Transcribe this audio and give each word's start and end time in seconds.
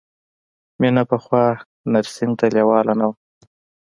مینه 0.79 1.03
پخوا 1.09 1.43
نرسنګ 1.91 2.33
ته 2.39 2.45
لېواله 2.55 2.93
نه 2.99 3.05
وه 3.09 3.15